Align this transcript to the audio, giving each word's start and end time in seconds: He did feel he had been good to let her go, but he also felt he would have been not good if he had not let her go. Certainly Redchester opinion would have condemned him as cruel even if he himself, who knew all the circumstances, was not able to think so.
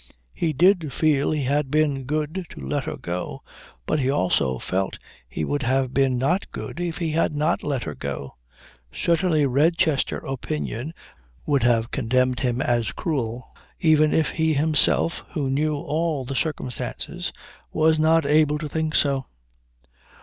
He 0.33 0.51
did 0.51 0.91
feel 0.91 1.29
he 1.29 1.43
had 1.43 1.69
been 1.69 2.05
good 2.05 2.47
to 2.49 2.59
let 2.67 2.85
her 2.85 2.97
go, 2.97 3.43
but 3.85 3.99
he 3.99 4.09
also 4.09 4.57
felt 4.57 4.97
he 5.29 5.45
would 5.45 5.61
have 5.61 5.93
been 5.93 6.17
not 6.17 6.51
good 6.51 6.79
if 6.79 6.97
he 6.97 7.11
had 7.11 7.35
not 7.35 7.61
let 7.61 7.83
her 7.83 7.93
go. 7.93 8.33
Certainly 8.91 9.43
Redchester 9.45 10.17
opinion 10.27 10.95
would 11.45 11.61
have 11.61 11.91
condemned 11.91 12.39
him 12.39 12.61
as 12.61 12.91
cruel 12.91 13.47
even 13.79 14.11
if 14.11 14.29
he 14.29 14.55
himself, 14.55 15.21
who 15.35 15.51
knew 15.51 15.75
all 15.75 16.25
the 16.25 16.33
circumstances, 16.33 17.31
was 17.71 17.99
not 17.99 18.25
able 18.25 18.57
to 18.57 18.67
think 18.67 18.95
so. 18.95 19.27